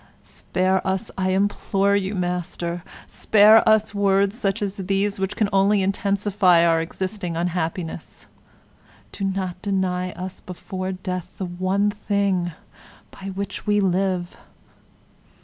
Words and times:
Spare 0.23 0.81
us, 0.87 1.11
I 1.15 1.29
implore 1.29 1.95
you, 1.95 2.15
master, 2.15 2.81
spare 3.05 3.69
us 3.69 3.93
words 3.93 4.35
such 4.35 4.63
as 4.63 4.77
these 4.77 5.19
which 5.19 5.35
can 5.35 5.47
only 5.53 5.83
intensify 5.83 6.65
our 6.65 6.81
existing 6.81 7.37
unhappiness; 7.37 8.25
do 9.11 9.23
not 9.25 9.61
deny 9.61 10.11
us, 10.13 10.41
before 10.41 10.91
death, 10.91 11.37
the 11.37 11.45
one 11.45 11.91
thing 11.91 12.51
by 13.11 13.27
which 13.27 13.67
we 13.67 13.79
live. 13.79 14.37